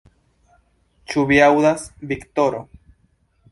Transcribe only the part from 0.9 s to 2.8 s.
Ĉu vi aŭdas, Viktoro?